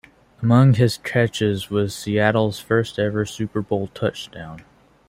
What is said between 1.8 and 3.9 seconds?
Seattle's first-ever Super Bowl